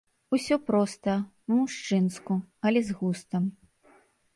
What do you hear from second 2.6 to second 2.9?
але